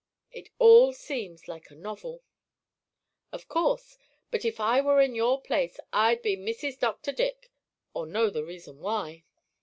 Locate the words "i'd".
5.93-6.23